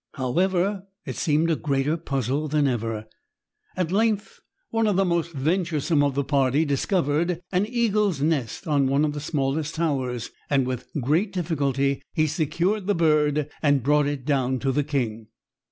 However, 0.15 0.87
it 1.05 1.15
seemed 1.15 1.51
a 1.51 1.55
greater 1.55 1.95
puzzle 1.95 2.47
than 2.47 2.67
ever. 2.67 3.05
At 3.77 3.91
length, 3.91 4.39
one 4.71 4.87
of 4.87 4.95
the 4.95 5.05
most 5.05 5.31
venturesome 5.31 6.01
of 6.01 6.15
the 6.15 6.23
party 6.23 6.65
discovered 6.65 7.39
an 7.51 7.67
eagle's 7.67 8.19
nest 8.19 8.65
on 8.65 8.87
one 8.87 9.05
of 9.05 9.13
the 9.13 9.19
smallest 9.21 9.75
towers, 9.75 10.31
and 10.49 10.65
with 10.65 10.87
great 11.01 11.31
difficulty 11.31 12.01
he 12.13 12.25
secured 12.25 12.87
the 12.87 12.95
bird 12.95 13.47
and 13.61 13.83
brought 13.83 14.07
it 14.07 14.25
down 14.25 14.57
to 14.61 14.71
the 14.71 14.83
king. 14.83 15.27